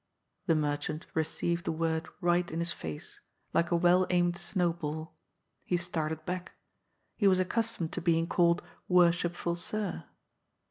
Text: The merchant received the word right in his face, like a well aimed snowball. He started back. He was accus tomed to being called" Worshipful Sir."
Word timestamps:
The 0.47 0.55
merchant 0.55 1.05
received 1.13 1.65
the 1.65 1.71
word 1.71 2.07
right 2.21 2.49
in 2.49 2.57
his 2.59 2.73
face, 2.73 3.19
like 3.53 3.69
a 3.69 3.75
well 3.75 4.07
aimed 4.09 4.35
snowball. 4.35 5.13
He 5.63 5.77
started 5.77 6.25
back. 6.25 6.53
He 7.15 7.27
was 7.27 7.39
accus 7.39 7.77
tomed 7.77 7.91
to 7.91 8.01
being 8.01 8.25
called" 8.25 8.63
Worshipful 8.97 9.55
Sir." 9.55 10.05